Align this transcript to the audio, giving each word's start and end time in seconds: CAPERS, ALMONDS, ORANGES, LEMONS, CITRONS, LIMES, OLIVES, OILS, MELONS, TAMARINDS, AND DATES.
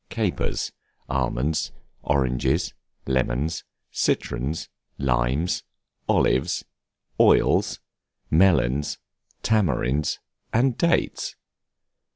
CAPERS, 0.09 0.71
ALMONDS, 1.11 1.71
ORANGES, 2.01 2.73
LEMONS, 3.05 3.63
CITRONS, 3.91 4.67
LIMES, 4.97 5.63
OLIVES, 6.09 6.65
OILS, 7.19 7.79
MELONS, 8.31 8.97
TAMARINDS, 9.43 10.19
AND 10.51 10.75
DATES. 10.79 11.35